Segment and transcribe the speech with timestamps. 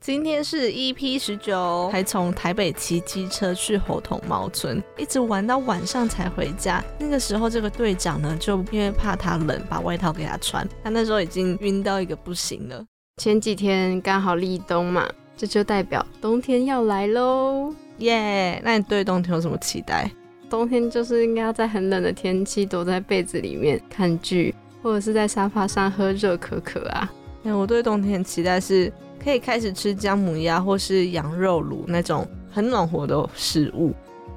[0.00, 6.82] 今天是 EP 十九，还从台北骑机车去猴头猫村，一直玩到晚上才回家。
[6.98, 10.66] 那个时候，这个队长呢，就因为怕他冷，把外套给他穿。
[10.82, 12.82] 他那时候已经晕到一个不行了。
[13.18, 18.58] 前几天刚好立冬嘛，这就代表冬天要来喽，耶！
[18.64, 20.10] 那你对冬天有什么期待？
[20.48, 27.12] 冬天就是应该要在很冷的天气躲在被子里面看剧，或者是在沙发上喝热可可啊。
[27.44, 28.90] 哎，我对冬天期待是。
[29.22, 33.92] 可以开始吃姜母鸭或是羊肉卤那种很暖和的食物。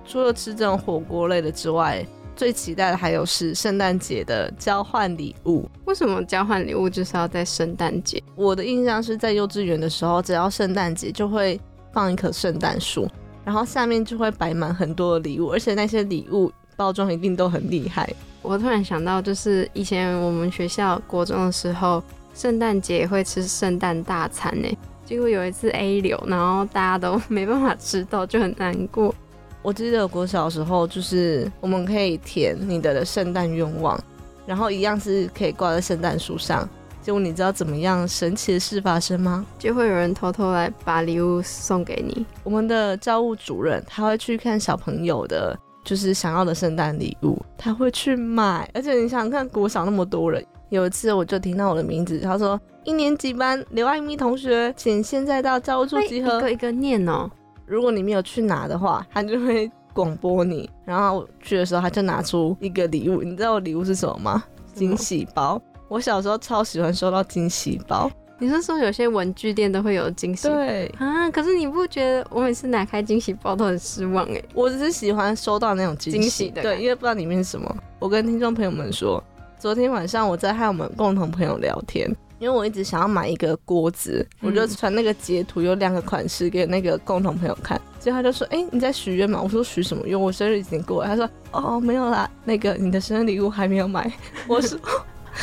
[0.05, 5.69] 除了吃这种火锅类的之外，最期待的还有是圣诞节的交换礼物。
[5.85, 8.21] 为什么交换礼物就是要在圣诞节？
[8.35, 11.57] 我的印象是在幼稚园的时候，只要圣诞节就会
[11.93, 13.07] 放一棵圣诞树，
[13.45, 18.13] 然后下面就会摆满很多的礼物，而且那些礼物包装一定都很厉害。
[18.41, 22.03] 我突然想到，就是以前我们学校国中的时候。
[22.33, 24.67] 圣诞节会吃圣诞大餐呢，
[25.05, 29.13] 结果有一次 A 流，然后大家都没办法吃到，就很难过。
[29.61, 33.97] 我记得我小时候就是我们可以填你的圣诞愿望，
[34.45, 36.67] 然后一样是可以挂在圣诞树上。
[37.01, 39.45] 结果你知道怎么样神奇的事发生吗？
[39.59, 42.25] 就会有人偷偷来把礼物送给你。
[42.43, 48.69] 我们的教务主任他会去看小朋友的，就是想要的圣诞礼物，他会去买。
[48.73, 50.45] 而且你想想看，国小那么多人。
[50.73, 57.29] 有一次，我就听到我的名字，他说：“一年级班刘爱咪同学，请现在到教务处集合。”一个一个念哦。
[57.67, 60.67] 如果你没有去拿的话，他就会广播你。
[60.83, 63.21] 然后去的时候，他就拿出一个礼物。
[63.21, 64.43] 你知道我礼物是什么吗？
[64.73, 65.61] 惊喜包。
[65.87, 68.09] 我小时候超喜欢收到惊喜包。
[68.39, 70.47] 你是说有些文具店都会有惊喜？
[70.47, 71.29] 对啊。
[71.29, 74.43] 可是你不觉得我每次拿开惊喜包都很失望哎？
[74.55, 77.73] 我只是喜欢收到那种惊喜的，对，因为不知道里面是什么。
[77.99, 79.23] 我跟听众朋友们说。
[79.59, 82.09] 昨天晚上我在和我们共同朋友聊天，
[82.39, 90.19] 因为我一直想要买一个锅子，我就传那个截图，有两个款式给那个共同朋友看，结果他就说：“哎，你在许愿吗？”我说：“许什么愿？
[90.19, 94.11] 我生日已经过了。”他说：“哦，没有啦，那个你的生日礼物还没有买。
[94.47, 94.77] ”我说：“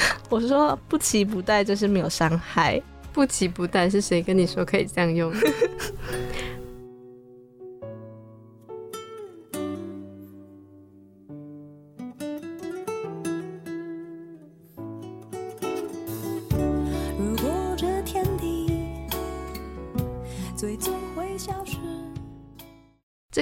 [0.28, 2.80] 我说不期不待就是没有伤害，
[3.12, 5.32] 不期不待是谁跟你说可以这样用？”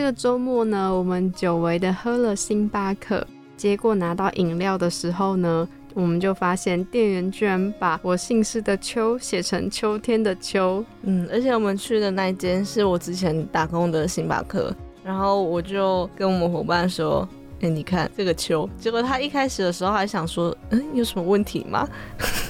[0.09, 3.27] 个周末呢，我们久违的喝了星巴克，
[3.59, 10.83] 结果拿到饮料的时候呢，我们就发现店员居然把我姓氏的秋写成秋天的秋。
[11.03, 14.75] 嗯，而且我们去的那一间是我之前打工的星巴克，
[15.05, 17.29] 然后我就跟我们伙伴说
[17.61, 21.87] ：“哎，你看这个秋。”结果他一开始的时候还想说：“嗯，有什么问题吗？”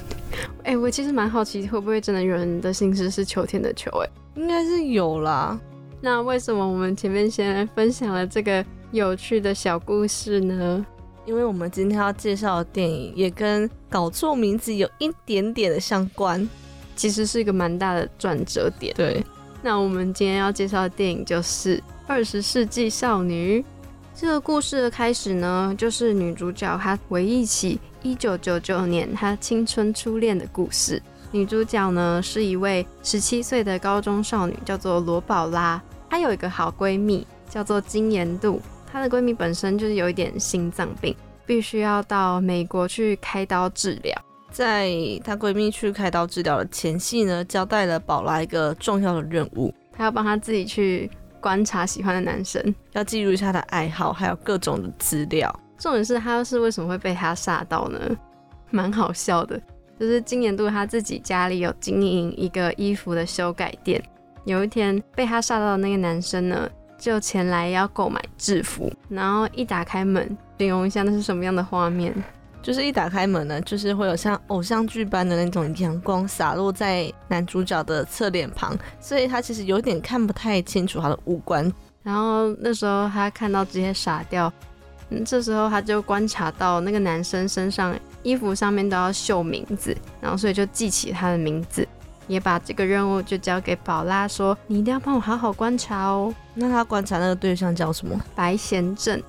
[0.62, 3.90] 哎，我其实蛮好奇，会不会真的有人的姓氏是秋天的秋？
[4.04, 5.58] 哎，应该是有啦。
[6.00, 10.86] 那为什么我们前面先分享了这个有趣的小故事呢？
[11.26, 16.48] 因为我们今天要介绍的电影也跟搞错名字有一点点的相关，
[16.96, 18.94] 其实是一个蛮大的转折点。
[18.96, 19.22] 对，
[19.60, 21.76] 那我们今天要介绍的电影就是
[22.06, 23.60] 《二十世纪少女》。
[24.14, 31.02] 这个故事的开始呢，就是女主角她回忆起一九九九年她青春初恋的故事。
[31.30, 35.80] 女主角呢是一位十七岁的高中少女，叫做罗宝拉。
[36.08, 38.60] 她有一个好闺蜜，叫做金妍度。
[38.90, 41.14] 她的闺蜜本身就是有一点心脏病，
[41.44, 44.14] 必须要到美国去开刀治疗。
[44.50, 44.90] 在
[45.22, 51.10] 她闺蜜去开刀治疗的前夕呢，交代了宝拉一个重要的任务，她要帮她自己去
[51.40, 55.54] 观察喜欢的男生，要记录一下她的爱好，还有各种的资料。
[55.76, 57.98] 重点是她是为什么会被他吓到呢？
[58.70, 59.60] 蛮好笑的。
[60.00, 64.02] 就是今年度她自己家里有经营一个衣服的修改店，
[64.48, 66.66] 有一天被他吓到的那个男生呢，
[66.98, 72.14] 就前来要购买制服，然后一打开门，形容一下那是什么样的画面？
[72.62, 81.70] 就是一打开门呢，就是会有像偶像剧般的那种阳光洒落在男主角的侧脸旁，所以他其实有点看不太清楚他的五官。
[82.02, 84.50] 然后那时候他看到直接傻掉，
[85.10, 87.94] 嗯，这时候他就观察到那个男生身上。
[88.24, 91.86] 衣服上面都要绣名字，然后所以就记起他的名字，
[92.28, 96.32] 也把这个任务就交给宝拉，说你一定要帮我好好观察哦。
[96.54, 98.16] 那他观察那个对象叫什么？
[98.36, 99.20] 白贤正。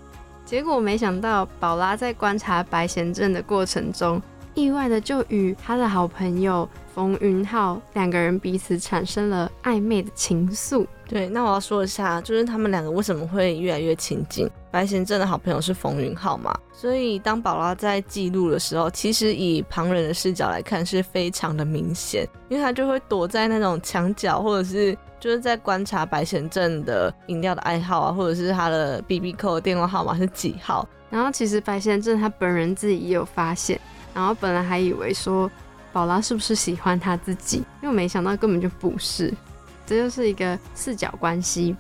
[0.46, 4.22] 结果没想到，宝拉在观察白贤正的过程中，
[4.54, 10.86] 意外的就与他的好朋友冯云浩两个人彼此产生了暧昧的情愫。
[11.08, 14.50] 对，那我要说一下，就是他们两个为什么会越来越亲近。
[14.70, 30.88] 白贤镇的好朋友是冯云浩嘛，所以当宝拉在记录的时候，其实以旁人的视角来看是非常的明显，因为他就会躲在那种墙角，或者是就是在观察白贤镇的饮料的爱好啊，或者是他的 B B 扣电话号码是几号。
[31.10, 33.82] 然后其实白贤镇他本人自己也有发现，
[34.14, 35.50] 然后本来还以为说
[35.92, 39.34] 宝拉是不是喜欢他自己，因为没想到根本就不是。
[39.86, 41.76] 这就是一个四角关系，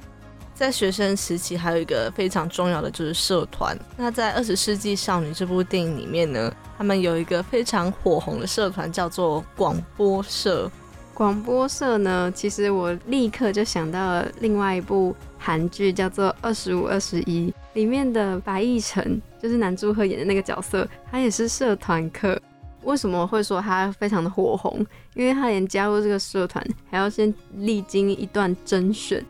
[0.55, 3.77] 在学生时期还有一个非常重要的就是社团。
[3.95, 10.71] 那在《二十世纪少女》这部电影里面呢，他们有一个非常火红的社团叫做广播社。
[11.13, 22.39] 广播社呢，其实我立刻就想到了另外一部韩剧叫做《二十五二十一》，里面的白亦辰就是男祝贺演的那个角色，他也是社团课。
[22.83, 24.85] 为什么会说他非常的火红？
[25.13, 29.23] 因为他连加入这个社团还要先历经一段甄选，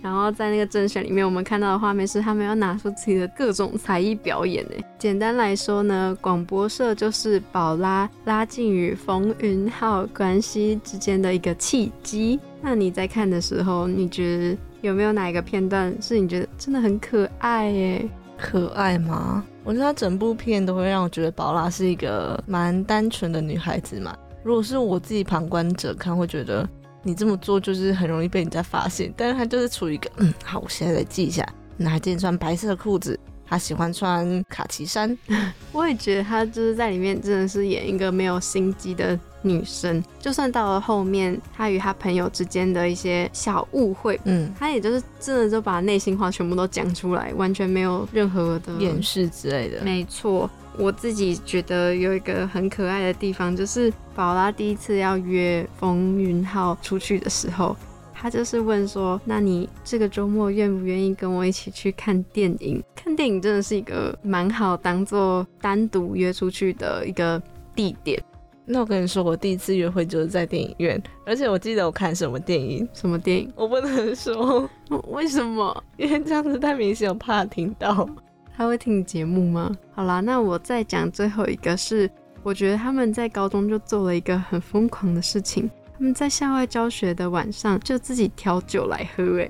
[0.00, 4.64] 然后在那个甄选里面，我们看到的画面是他们要拿出自己的各种才艺表演。
[4.66, 12.38] 诶，简单来说呢，广播社就是宝拉拉近与冯云浩关系之间的一个契机。
[12.60, 17.64] 那你在看的时候，你觉得有没有哪一个片段是你觉得真的很可爱？
[17.66, 18.08] 诶？
[18.42, 19.44] 可爱吗？
[19.62, 24.12] 我觉得他整部片都会让我觉得宝拉是一个蛮单纯的女孩子嘛。
[24.42, 26.68] 如果是我自己旁观者看，会觉得
[27.04, 29.14] 你这么做就是很容易被人家发现。
[29.16, 33.18] 但是她就是处于一个，嗯，好，我现在来记一下，哪件穿白色的裤子。
[33.52, 35.14] 他喜欢穿卡其衫，
[35.72, 40.02] 我也觉得他就是在里面真的是演一个没有心机的女生。
[40.18, 49.82] 就算到了后面，他与他朋友之间的一些小误会，嗯，他也就是真的就把内心话全部都讲出来，完全没有任何的掩饰之类的。
[49.82, 50.48] 没错，
[50.78, 57.76] 我自己觉得有一个很可爱的地方，就是宝拉第一次要约风云浩出去的时候。
[58.22, 62.80] 他就是问说：“那你这个周末愿不愿意跟我一起去看电影？
[62.94, 67.42] 看电影真的是一个蛮好当做单独约出去的一个
[67.74, 68.22] 地点。
[68.64, 72.88] 那我跟你说，我第一次约会就是在电影院，而且我记得我看什么电影？
[72.92, 73.52] 什么电影？
[73.56, 74.70] 我不能说，
[75.08, 75.82] 为什么？
[75.98, 78.08] 因为这样子太明显，我怕听到。
[78.56, 79.76] 他会听节目吗？
[79.96, 82.08] 好啦，那我再讲最后一个，是
[82.44, 85.68] 我觉得他们在高中就做了一个很疯狂的事情。”
[86.02, 89.48] 他们在校外教学的晚上就自己调酒来喝，哎，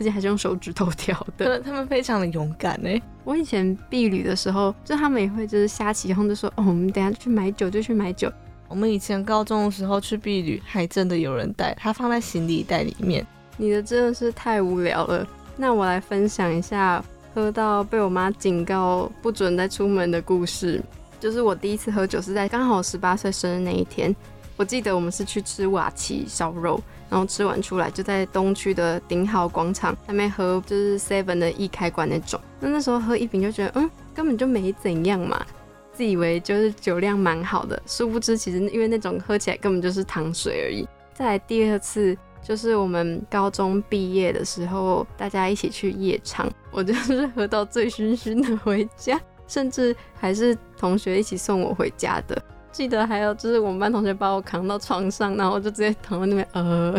[0.00, 1.60] 而且还是用手指头调的。
[1.60, 2.98] 他们非常的勇敢哎。
[3.24, 8.32] 我以前避旅的时候，就他们也会就是瞎起哄，就说哦，我们等下去买酒就去买酒。
[8.68, 13.26] 我们以前高中的时候去避旅，还真的有人带，他放在行李袋里面。
[13.58, 15.28] 你的真的是太无聊了。
[15.58, 20.82] 那我来分享一下喝到被我妈警告不准再出门的故事。
[21.20, 24.16] 就是我第一次喝酒是在刚好十八岁生日那一天。
[24.56, 26.80] 我记得我们是去吃瓦奇烧肉，
[27.10, 32.40] 然后吃完出来就在东区的顶好广场那边喝，就是 Seven 的易开罐那种。
[32.58, 35.44] 那那时候喝一瓶就觉得，嗯，根本就没怎样嘛，
[35.92, 40.88] 自以为就是酒量蛮好的，殊不知其实因为那种喝起来根本就是糖水而已。
[41.12, 52.42] 再来第二次就是我们高中毕业的时候，大家一起去夜场，我就是喝到醉醺醺的回家，甚至还是同学一起送我回家的。
[52.76, 56.94] 记得还有就是我们班同学把我扛到床上，然后我就直接躺在那边呃。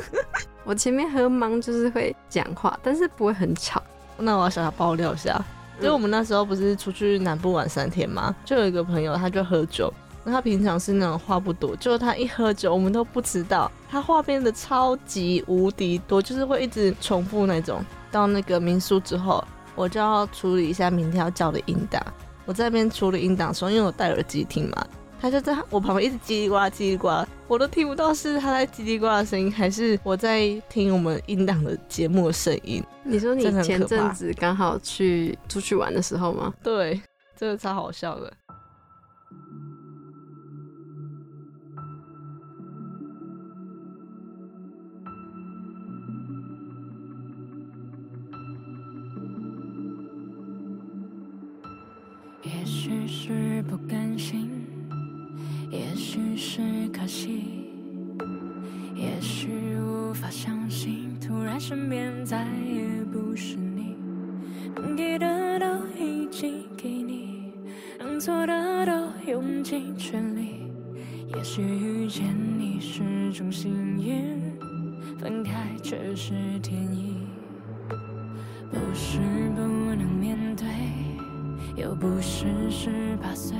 [0.64, 3.82] 我前面喝懵就是会讲话，但是不会很吵。
[4.16, 5.38] 那我要小小爆料一下，
[5.78, 8.34] 因为我们那时候不是出去南部玩三天嘛？
[8.46, 9.92] 就有一个朋友他就喝酒，
[10.24, 17.84] 那他平常是那种话不多，就他一喝酒，我们都不知道他话变得超级无敌多，就是会一直重复那种。
[18.10, 22.02] 到那个民宿之后，我就要处理一下明天要叫的音档。
[22.46, 24.86] 我在那边处理音档的时候，因为我戴耳机听嘛。
[25.20, 32.82] 他就在我旁边一直叽里呱啦叽里呱啦，我都听不到是他在叽里呱啦的声音，还是我在听我们音档的节目的声音。
[33.04, 36.54] 你说你前阵子刚好去出去玩的时候吗？
[36.62, 36.98] 对，
[37.36, 38.32] 真的超好笑的。
[52.42, 54.49] 也许是不甘心。
[56.12, 56.60] 只是
[56.92, 57.44] 可惜，
[58.96, 59.48] 也许
[59.80, 63.94] 无法相信，突然身边再也不是你。
[64.74, 67.52] 能给的都已经给你，
[67.96, 68.92] 能做的都
[69.30, 70.72] 用尽全力。
[71.28, 72.24] 也许遇见
[72.58, 74.36] 你是种幸运，
[75.16, 77.18] 分开却是天意。
[78.68, 79.20] 不是
[79.54, 79.60] 不
[79.94, 80.66] 能面对，
[81.80, 83.56] 又不是十八岁。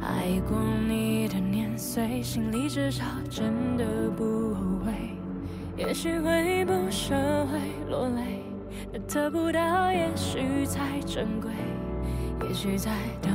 [0.00, 3.84] 爱过你的年岁，心里至少真的
[4.16, 4.92] 不后悔。
[5.76, 7.14] 也许会不舍，
[7.46, 7.58] 会
[7.90, 8.42] 落泪，
[9.08, 11.50] 得不到也许才珍贵。
[12.48, 12.90] 也许在
[13.22, 13.30] 等，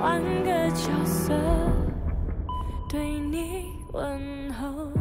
[0.00, 1.34] 换个角色
[2.88, 4.92] 对你问候。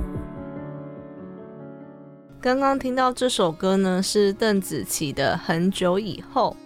[2.41, 6.57] 刚刚听到这首歌呢，是邓紫棋的《很久以后》，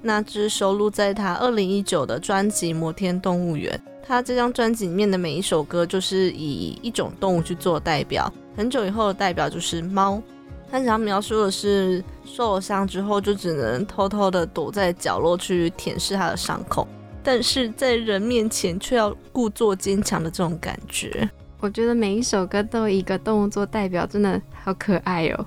[0.00, 3.78] 那只收录在她二零一九的专辑《摩天动物园》。
[4.02, 8.32] 她这张专辑里面的每一首歌，就是以一种动物去做代表。
[8.56, 10.22] 很久以后的代表就是猫，
[10.70, 16.88] 她想要描述的是受了伤之后，就只能偷偷的躲在角落去舔舐它的伤口，
[17.24, 21.28] 但是在人面前却要故作坚强的这种感觉。
[21.58, 25.46] 我觉得每一首歌都有一个动物做代表，真的好可爱哦。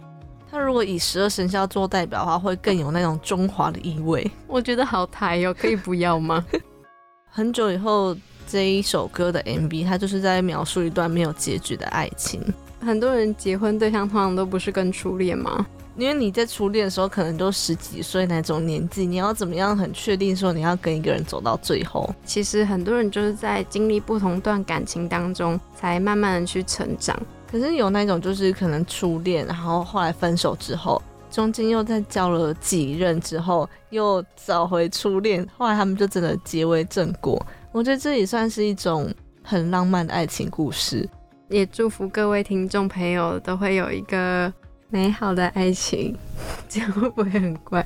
[0.49, 4.29] 他如果以十二生肖做代表的话，会更有那种中华的意味。
[4.47, 6.43] 我觉得好台哦，可以不要吗？
[7.29, 8.17] 很久以后
[8.47, 12.41] 这一首歌的 MV，它就是在描述一段没有结局的爱情。
[12.79, 15.67] 很多人结婚对象通常都不是跟初恋吗？
[15.97, 22.07] 因为你在初恋的时候可能都十几岁那种年纪，你要怎么样很确定说你要跟一个人走到最后？
[22.23, 27.19] 其实很多人就是在经历不同段感情当中，才慢慢的去成长。
[27.49, 31.01] 可是有那种就是可能初恋，然后后来分手之后，
[31.31, 37.43] 中间又在交了几任之后，又找回初恋，后来他们就真的结为正果。
[37.71, 39.11] 我觉得这也算是一种
[39.41, 41.09] 很浪漫的爱情故事。
[41.49, 44.53] 也祝福各位听众朋友都会有一个。
[44.89, 46.15] 美好的爱情，
[46.69, 47.85] 这样会不会很怪？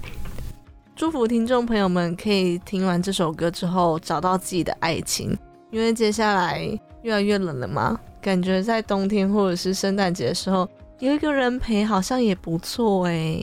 [0.95, 5.35] 祝福听众朋友们可以听完这首歌之后找到自己的爱情，
[5.71, 6.61] 因为接下来
[7.01, 13.41] 越来越冷了嘛，感觉在冬天或者是圣诞节的时候有一个人陪好像也不错哎。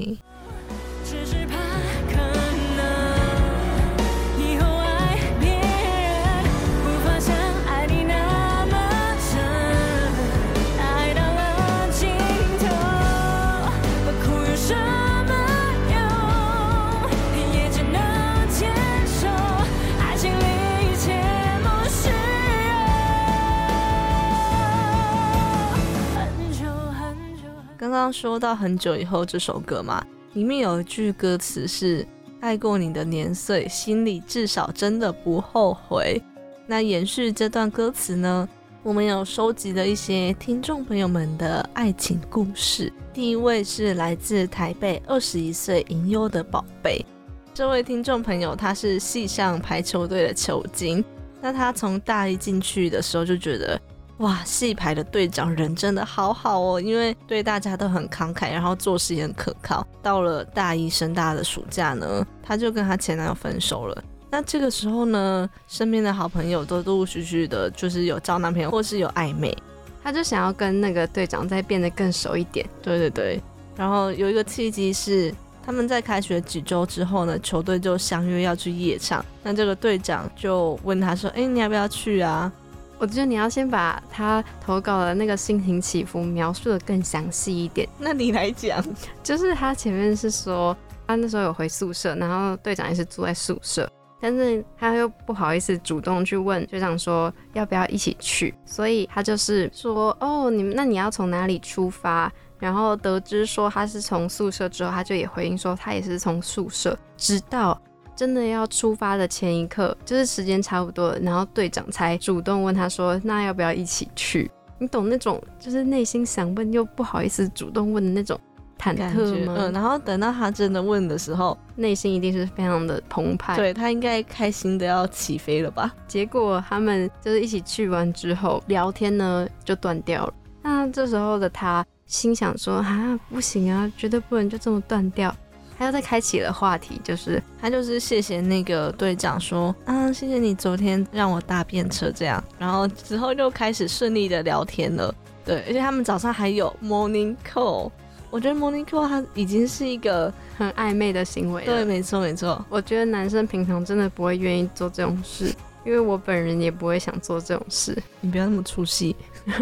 [28.08, 32.08] 刚说到很久以后这首歌嘛，里面有一句歌词是
[32.40, 36.18] “爱过你的年岁，心里至少真的不后悔”。
[36.66, 38.48] 那延续这段歌词呢，
[38.82, 42.90] 我们有收集了一些听众朋友们的爱情故事。
[43.12, 47.04] 第一位是来自台北二十一岁银优的宝贝，
[47.52, 51.04] 这位听众朋友他是系上排球队的球精，
[51.42, 53.78] 那他从大一进去的时候就觉得。
[54.18, 59.87] 哇，戏排的队长人真的好好哦，因为对大家都很慷慨，然后做事也很可靠。
[60.02, 64.02] 到了大一升大的暑假呢，他就跟他前男友分手了。
[64.30, 69.56] 那这个时候呢，身边的好朋友都陆陆续续的，就是有交男朋友或是有暧昧，
[70.02, 72.68] 他就想要跟那个队长再变得更熟一点。
[72.82, 73.40] 对对对，
[73.76, 75.32] 然后有一个契机是
[75.64, 79.25] 他们在开学几周之后呢，球队就相约要去夜场。
[79.44, 82.52] 那这个队长就问他说：“哎，你要不要去啊？”
[82.99, 87.88] 我觉得你要先把他投稿的那个心情起伏描述的更详细一点。
[87.99, 88.85] 那你来讲，
[89.23, 90.76] 就是他前面是说
[91.07, 93.88] 他那时候有回宿舍，然后队长也是住在宿舍，
[94.21, 102.33] 但是他又不好意思主动去问队长说要不要一起去，所以他就是说哦，你们那你要从哪里出发？
[102.59, 107.81] 然后得知说他是从宿舍之后，他就也回应说他也是从宿舍，直到。
[108.18, 118.37] 真的要出发的前一刻，就是时间差不多了，然后队长才主动问他说：“那要不要一起去？”你懂那种就是内心想问又不好意思主动问的那种
[118.76, 119.54] 忐忑吗？
[119.56, 123.54] 嗯，然后等到他真的问的时候，内心一定是非常的澎湃。
[123.54, 125.94] 对他应该开心的要起飞了吧？
[126.08, 130.34] 结果他们就是一起去完之后，聊天呢就断掉了。
[130.60, 135.32] 那这时候的他心想说：“啊，不行啊，绝对不能就这么断掉。”
[135.78, 145.14] 他又再开启了话题，就是他就是谢谢那个队长说，啊，谢谢你昨天让我搭便车这样，然后之后就开始顺利的聊天了。
[145.44, 147.90] 对，而且他们早上还有 morning call，
[148.28, 151.73] 我觉得 morning call 它已经是一个很暧昧的行为了。
[151.73, 152.62] 对，没错没错。
[152.68, 155.54] 我觉得男生平常真的不会愿意做这种事，
[155.87, 157.97] 因为我本人也不会想做这种事。
[158.20, 159.14] 你不要那么出戏。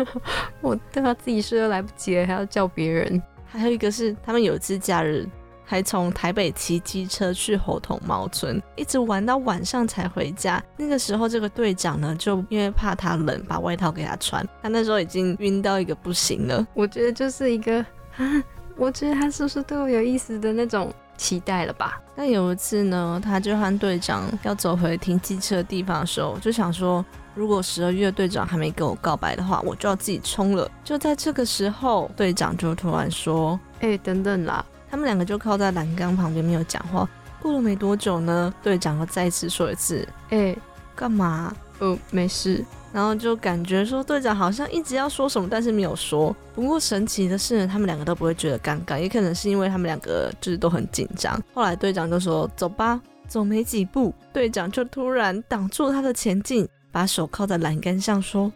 [0.60, 3.22] 我对他自己睡都来不及了，还要叫别人。
[3.46, 5.28] 还有一个是，他们有一次假日。
[5.68, 10.62] 还从台北骑机车去猴头猫村，一直玩到晚上才回家。
[10.76, 14.46] 那个时候，这个队长呢，就因为怕他冷，把外套给他穿。
[14.62, 16.64] 他那时候已经晕到一个不行了。
[16.72, 17.84] 我觉得就是一个
[18.16, 18.44] 啊，
[18.76, 22.00] 我觉得他是不是对我有意思的那种期待了吧？
[22.14, 27.04] 那有一次呢，他就和队长要走回停机车的地方的时候，就想说，
[27.34, 30.70] 如果十二月队长还没跟我告白的话，我就要自己冲了。
[30.84, 37.08] 就在这个时候，队长就突然说：“哎，等等啦。”他们两个就靠在栏杆旁边没有讲话。
[37.40, 40.56] 过了没多久呢，队长又再次说一次：“哎，
[40.94, 41.54] 干嘛？
[41.78, 46.34] 哦，没事。”然后就感觉说队长好像一直要说什么，但是没有说。
[46.54, 51.40] 不过神奇的是，他们两个都不会觉得尴尬，也可能是因为他们两个就是都很紧张。
[51.52, 58.50] 后来队长就说：“走吧。”走没几步，队长就突然挡住他的前进，把手靠在栏杆上说：“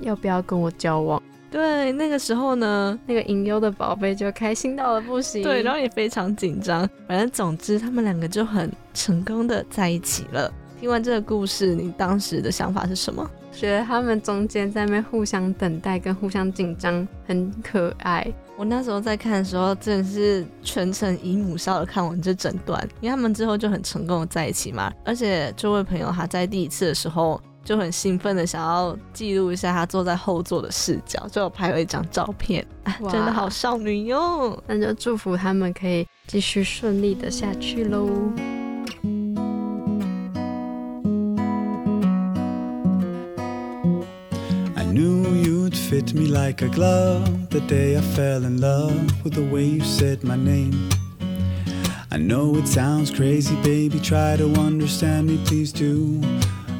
[0.00, 5.42] 要不要跟我交往？”对，那个时候呢，那个隐忧的宝贝就开心到了不行。
[5.42, 6.88] 对，然后也非常紧张。
[7.06, 10.52] 反正总之，他们两个就很成功的在一起了。
[10.80, 13.30] 听完这个故事，你当时的想法是什么？
[13.52, 18.26] 觉得他们中间在那互相等待跟互相紧张，很可爱。
[18.58, 24.92] 我那时候在看的时候，真的是全程姨母笑的看完这整段，因为他们之后就很成功的在一起嘛。
[25.04, 27.40] 而且这位朋友他在第一次的时候。
[27.66, 32.64] 就很兴奋的想要记录一下他坐在后座的视角，就拍了一张照片，
[33.10, 34.56] 真的好少女哟！
[34.68, 38.08] 那就祝福他们可以继续顺利的下去喽。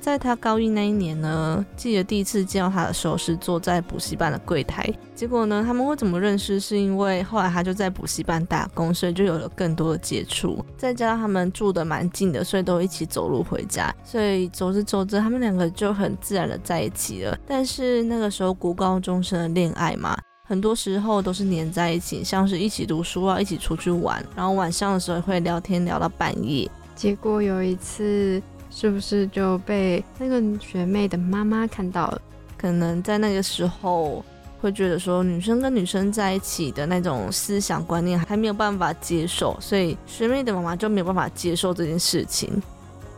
[0.00, 4.88] 在他高一那一年呢，记得第一次见到他的时候是坐在补习班的柜台。
[5.16, 6.60] 结果呢，他们会怎么认识？
[6.60, 10.64] 是因为后来他就在补习班打工，所以就有了更多的接触。
[10.76, 13.92] 再加上他们住的蛮近的，所以都一起走路回家。
[14.04, 17.36] 所以走着走着，他们两个就很自然的在一起了。
[17.44, 26.70] 但是那个时候国高中生的恋爱嘛，很多时候都是黏在一起，像是一起读书啊，一起出去玩，然后晚上的时候会聊天聊到半夜。
[26.94, 28.40] 结果有一次。
[28.76, 32.20] 是不是就被那个学妹的妈妈看到了？
[32.58, 34.22] 可能在那个时候
[34.60, 42.62] 会觉得说女生跟女生在一起的那种思想观念还没有办法接受，所以学妹的妈妈就没有办法接受这件事情。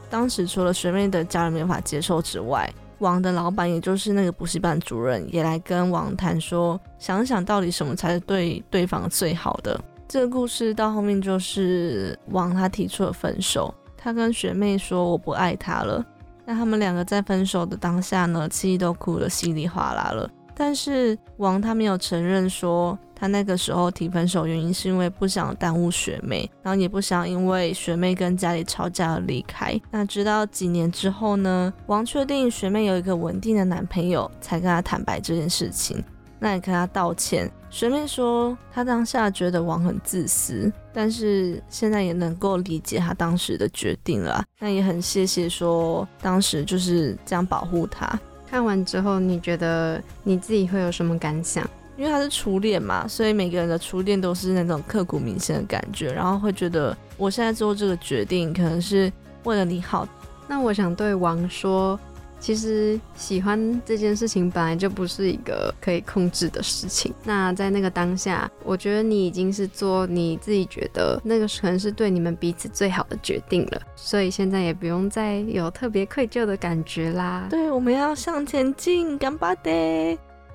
[0.09, 9.81] 当时除了学妹的家人没法接受之外，王的老板也就是那个补习班主任也来跟王谈说，想想到底什么才是对对方最好的。
[10.07, 13.75] 这个故事到后面就是王他提出了分手。
[14.01, 16.03] 他跟学妹说我不爱他了，
[16.47, 20.31] 那他们两个在分手的当下呢，气都哭得稀里哗啦了。
[20.55, 29.81] 但是王他没有承认说他那个时候提分手原因是因为不想耽误学妹，然后也不想因为学妹跟家里吵架而离开。
[29.91, 36.03] 那直到几年之后呢，王确定学妹有一个稳定的男朋友，才跟他坦白这件事情。
[36.39, 37.51] 那也跟他道歉。
[37.71, 44.43] 学妹说，她当下觉得王很自私，但是现在也能够理解他当时的决定了。
[44.59, 48.19] 那也很谢谢说，当时就是这样保护他。
[48.51, 51.69] 看完之后，你觉得你自己会有什么感想？
[51.99, 59.13] 因为他是初恋嘛，所以每个人的初恋都是那种刻骨铭心的感觉，然后会觉得我现在做这个决定，可能是
[59.45, 60.09] 为了你好。
[60.47, 62.01] 那我想对王说。
[62.41, 67.13] 其实喜欢这件事情本来就不是一个可以控制的事情。
[67.25, 73.83] 那在那个当下，我觉得你已经是做你自己觉得那个可能是对你们彼此最好的决定了。
[73.97, 77.47] 所以现在也不用再有特别愧疚的感觉啦。
[77.51, 79.71] 对，我们要向前进，干巴的。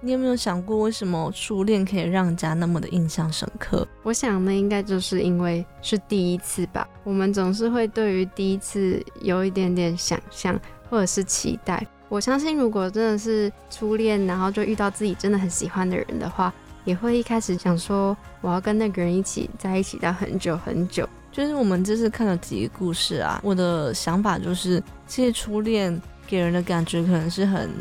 [0.06, 3.88] 你有没有想过，为什么初恋可以让人家那么的印象深刻？
[4.04, 6.86] 我想呢，应该就是因为是第一次吧。
[7.06, 10.60] 我们总是会对于第一次有一点点想象。
[10.94, 16.54] 或者是期待，我相信如果真的是初恋，然后就遇到自己真的很喜欢的人的话，
[16.86, 21.10] 也会一开始想说我要跟那个人一起在一起到很久很久。
[21.32, 27.72] 就是我们这次看了几个故事啊，我的想法就是，其实初恋给人的感觉可能是很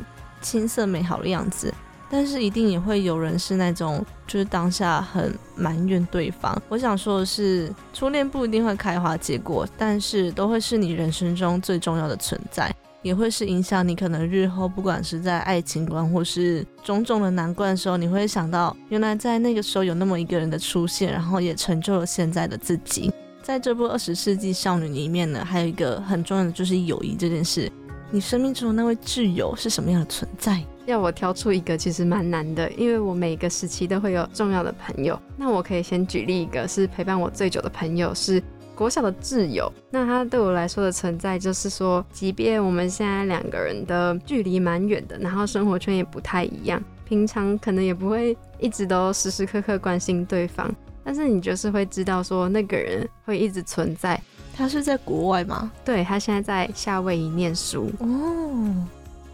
[0.40, 1.70] 青涩美好的样子，
[2.08, 6.56] 但是一定也会有人是那种，就是当下很埋怨对方。
[6.70, 23.12] 我想说的是，初恋不一定会开花结果，但是都会是你人生中最重要的存在，也会是影响你可能日后不管是在爱情观或是种种的难关的时候，你会想到原来在那个时候有那么一个人的出现，然后也成就了现在的自己。
[23.42, 27.70] 在这部二十世纪少女里面呢，还有一个很重要的就是友谊这件事。
[28.10, 30.62] 你生命中的那位挚友是什么样的存在？
[30.84, 35.18] 要我挑出一个，其实蛮难的，因为我每个时期都会有重要的朋友。
[35.36, 38.42] 那我可以先举例一个，是陪伴我最久的朋友，是
[38.82, 39.72] 国小的挚友。
[39.90, 50.68] 那他对我来说的存在，就是说，即便我们现在两个人的距离蛮远的，然后生活圈也不太一样，平常可能也不会一直都时时刻刻关心对方，
[51.04, 54.20] 但是你就是会知道说，那个人会一直存在。
[54.52, 55.70] 他是在国外吗？
[55.84, 58.08] 对他现在在夏威夷念书哦。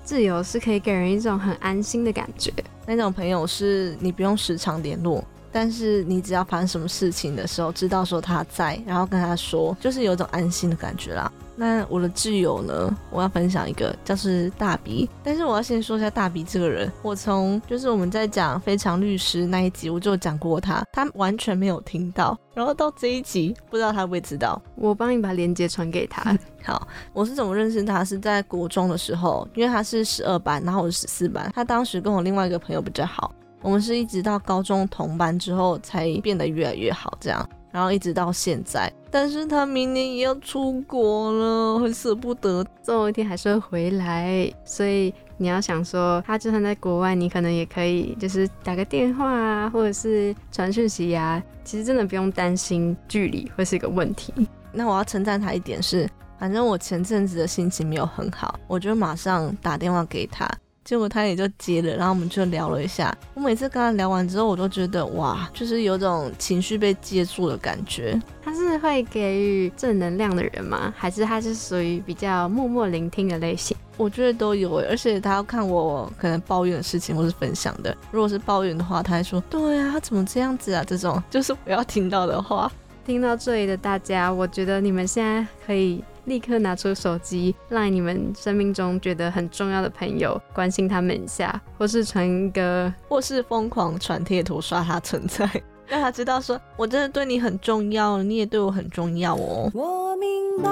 [0.05, 2.53] 自由是可以给人一种很安心的感觉，
[2.87, 11.31] 那种朋友是你不用时常联络，但是你只要发生什么事情的时候，知道说他在，然后跟他说，就是有种安心的感觉啦。
[11.61, 12.97] 那我的挚友呢？
[13.11, 15.11] 我要分享一个，就是大鼻。
[15.25, 16.89] 但是我要先说一下大鼻这个人。
[17.03, 22.39] 我从就是我们在讲《非常律师》那一集，我就讲过他，他完全没有听到。
[22.55, 24.63] 然后到这一集，不知道他会不会知道。
[24.77, 26.33] 我帮你把链接传给他。
[26.63, 28.05] 好，我是怎么认识他？
[28.05, 31.51] 是在国中的时候，因为他是十二班，然后我是十四班。
[31.53, 37.49] 他当时跟我另外一个朋友比较好，我们是一直到高中同班之后才变得越来越好，这样。
[37.71, 44.51] 然后一直到现在，但是他明年也要出国了，很舍不得，总有一天还是会回来。
[44.65, 51.41] 所以你要想说，他就算在国外，你可能也可以就是打个电话啊，或者是传讯息呀。
[51.63, 54.33] 其实真的不用担心距离会是一个问题。
[54.73, 60.49] 那我要称赞他一点是，反正我前阵子的心情没有很好，我就马上打电话给他。
[60.89, 63.15] 结果他也就接了，然后我们就聊了一下。
[63.35, 68.19] 我每次跟他聊完之后，我都觉得哇，就是有种情绪被接住的感觉。
[68.43, 70.91] 他是会给予正能量的人吗？
[70.97, 73.77] 还是他是属于比较默默聆听的类型？
[73.99, 77.95] 我觉得都有而且他要看我可能抱怨的事情或是分享的。
[78.11, 80.83] 如果是抱怨的话，他还说对啊，他怎么这样子啊？
[80.87, 82.73] 这种就是我要听到的话。
[83.05, 86.03] 听到这里的大家，我觉得你们现在可以。
[86.29, 95.51] 立刻拿出手机，让你们生命中觉得很重要的朋友关心他们一下，或是传一个，或是疯狂传贴图刷他存在，
[95.89, 99.71] 让他知道说我真的对你很重要，你也对我很重要哦。
[99.73, 100.71] 我明白，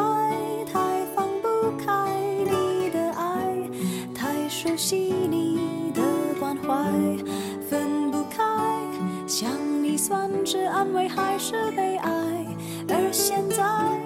[0.70, 1.48] 太放不
[1.84, 2.14] 开
[2.44, 3.70] 你的爱，
[4.14, 6.02] 太熟悉你的
[6.38, 6.74] 关怀，
[7.68, 8.44] 分不开，
[9.26, 9.50] 想
[9.82, 12.10] 你算是安慰还是悲哀？
[12.88, 14.05] 而现在。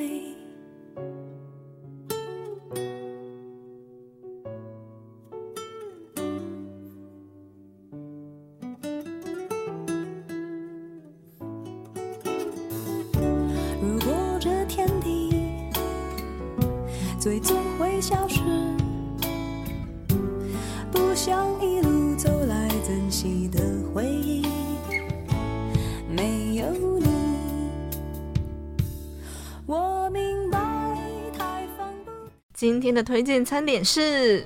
[32.91, 34.45] 天的推荐餐点是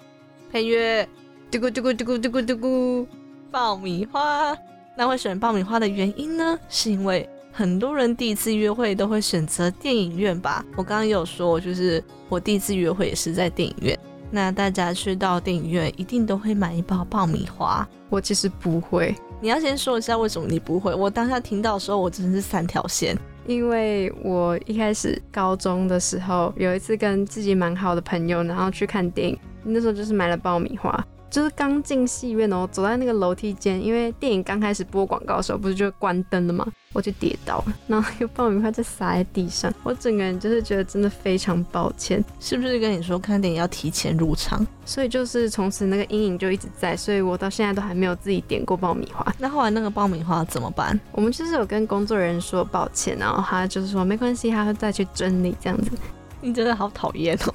[0.52, 1.10] 配乐，
[1.50, 3.08] 嘟咕嘟咕嘟咕嘟咕嘟咕，
[3.50, 4.56] 爆米花。
[4.96, 6.60] 那会选爆米花的原因呢？
[6.70, 7.28] 是因为。
[7.52, 10.64] 很多人第一次约会都会选择电影院吧？
[10.76, 13.98] 我刚刚有说，就是我第一次约会也是在电影院。
[14.30, 17.88] 那大家去到电影院一定都会买一包爆米花。
[18.12, 20.94] 我其实不会，你要先说一下为什么你不会。
[20.94, 31.06] 我当下听到的时候，我真的是三条线，因为我一开始高中的时候有一次跟自己蛮好的朋友，然后去看电影，那时候就是买了爆米花。
[31.30, 36.66] 就是刚进戏院哦，走在那个楼梯间，因为电影刚开始播广告的时候，不是就关灯了吗？
[36.96, 42.24] 我就跌倒了，然后有爆米花在洒在地上，我整个人就是觉得真的非常抱歉。
[42.40, 44.66] 是不是跟你说看电影要提前入场？
[44.86, 49.36] 所以就是从此那个阴影就一直在，所以我到现在都还没有自己点过爆米花。
[49.38, 50.98] 那后来那个爆米花怎么办？
[51.12, 55.92] 我们就是有跟工作人员说抱歉，然后他就是说没关系，他会再去整理这样子。
[56.40, 57.54] 你真的好讨厌哦。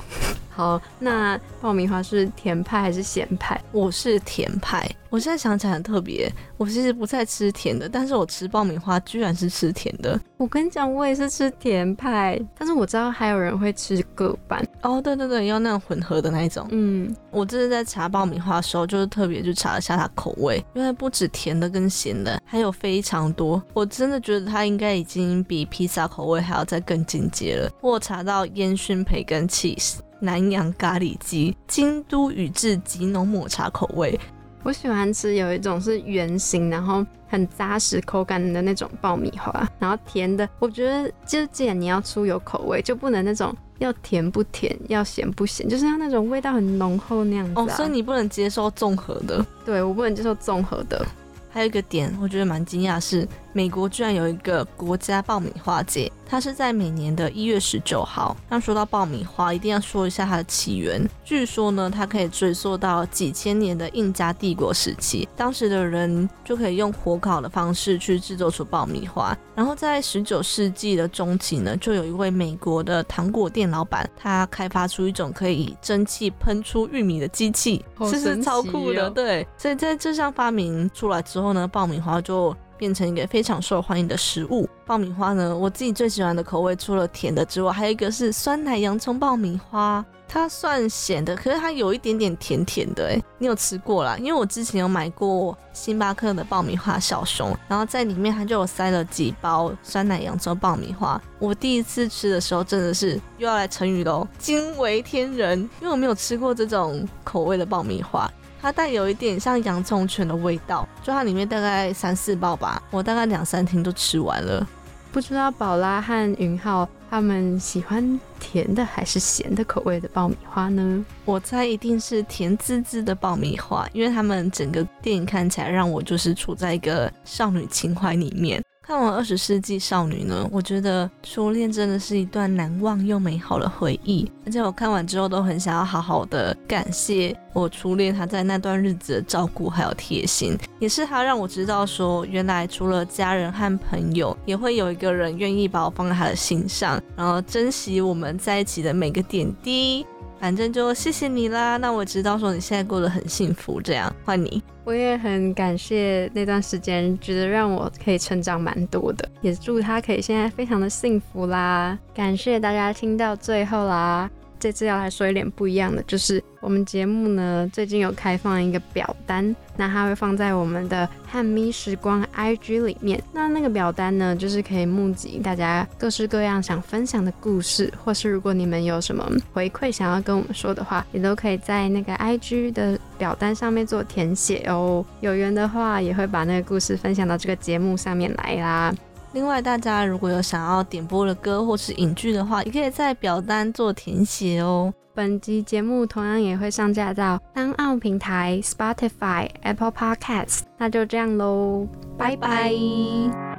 [0.61, 3.59] 好，那爆米花是甜派还是咸派？
[3.73, 4.87] 我是甜派。
[5.09, 10.20] 我现在想起来很特别，我其实不太吃甜的，但是我吃爆米花居然是吃甜的。
[10.37, 14.62] 我跟你讲，我也是吃甜派，但是我知道还有人会吃各半。
[14.83, 16.68] 哦，对对对，要那种混合的那一种。
[16.70, 23.61] 嗯，我这是在查爆米花的时候，就是特别去查了下它口味，因为不止甜的跟咸的，还有非常多。
[23.73, 27.70] 我真的觉得它应该已经比披萨口味还要再更进阶了。
[27.81, 34.18] 我查到烟熏培根 cheese、南洋咖喱鸡、京都宇治吉浓抹茶口味。
[34.62, 40.46] 我喜欢吃有一种是圆形，然后很扎实口感的那种爆米花，然后甜的。
[40.59, 47.52] 我觉得就既然你要出有口味，就不能那种要甜不甜，要咸不咸，就是要那种味道很浓厚那样子。
[47.56, 49.44] 哦，所以你不能接受综合的？
[49.64, 51.06] 对，我不能接受综合的。
[51.52, 58.37] 还有一个点，我觉得蛮惊讶是，美国居然有一个国家爆米花节，它是在每年的一月十九号。
[58.49, 61.05] 那说到爆米花，一定要说一下它的起源。
[61.25, 69.37] 据说呢，它可以追溯到几千年的印加帝国时期，当时的人就可以用火烤的方式去制作出爆米花。
[69.57, 79.11] 然后在十九世纪的中期呢，就有一位美国的糖果店老板，他开发出一种可以蒸汽喷出玉米的机器，这是超酷的。
[79.11, 82.55] 对，所以在这项发明出来之后呢，爆米花就。
[82.81, 84.66] 变成一个非常受欢迎的食物。
[84.87, 90.03] 爆米花呢，我自己最喜欢的口味除了甜的之外，还有一个是酸奶洋葱爆米花。
[90.33, 93.09] 它算咸的，可是它有一点点甜甜的。
[93.09, 94.16] 哎，你有吃过啦？
[94.16, 101.21] 因为我之前有买过星巴克的爆米花小熊，然后在里面它就有塞了几包酸奶洋葱爆米花。
[101.40, 108.31] 我第一次吃的时候真的是又要来成语喽，惊为天人，因为我没有吃过这种口味的爆米花。
[108.62, 114.66] 它带有一点像洋葱圈的味道，就它里面大概三四包吧，我大概两三天都吃完了。
[115.12, 121.05] 不知道宝拉和云浩他们喜欢甜的还是咸的口味的爆米花呢？
[121.25, 128.62] 我猜一定是甜滋滋的爆米花，因为他们整个电影看起来让我就是处在一个少女情怀里面。
[128.83, 150.05] 看完《二十世纪少女》呢，我觉得初恋真的是一段难忘又美好的回忆，而且我看完之后都很想要好好的感谢我初恋他在那段日子的照顾还有贴心，也是他让我知道说，原来除了家人和朋友，也会有一个人愿意把我放在他的心上，然后珍惜我们在一起的每个点滴。
[150.40, 161.98] 反正就谢谢你啦，那我知道说你现在过得很幸福，这样换你，我也很感谢那段时间，觉得让我可以成长蛮多的，也祝他可以现在非常的幸福啦。
[162.14, 164.31] 感谢大家听到最后啦。
[164.61, 173.20] 这次要来说一点不一样的，就是我们节目呢最近有开放一个表单，那它会放在我们的汉咪时光 IG 里面。
[173.33, 185.05] 那那个表单呢，就是可以募集大家各式各样想分享的故事，或是如果你们有什么回馈想要跟我们说的话，也都可以在那个 IG 的表单上面做填写哦。
[185.20, 188.94] 有缘的话，也会把那个故事分享到这个节目上面来啦。
[189.33, 194.93] 另外，大家如果有想要点播的歌或是影剧的话，也可以在表单做填写哦。
[195.14, 200.61] 本集节目同样也会上架到三奥平台、Spotify、Apple Podcasts。
[200.79, 202.71] 那就这样喽，拜拜。
[202.71, 203.50] 是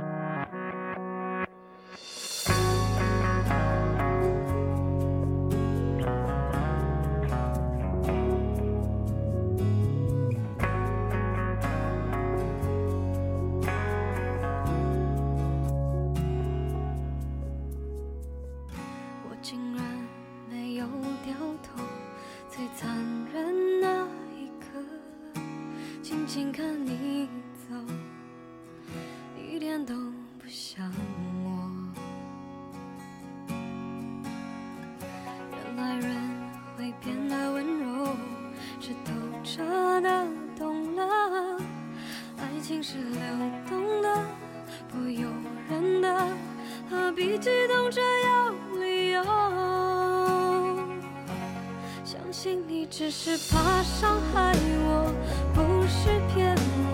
[53.49, 55.13] 怕伤害我，
[55.53, 56.55] 不是骗
[56.91, 56.93] 我。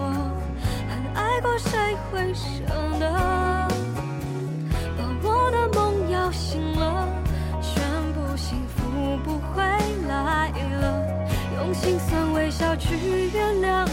[0.90, 2.64] 很爱过谁会舍
[3.00, 3.06] 得？
[4.98, 7.08] 把我的梦摇醒了，
[7.62, 7.84] 宣
[8.14, 9.64] 布幸福不会
[10.08, 10.86] 来了。
[11.56, 13.87] 用心酸微笑去原谅